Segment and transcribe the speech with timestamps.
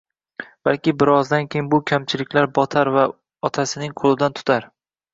[0.67, 3.07] Balki bir oz keyin bu kamchiliklar botar vau
[3.51, 4.73] otasining ko'lidan tutar...